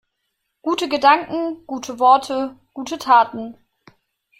[0.63, 3.55] Gute Gedanken, gute Worte, gute Taten.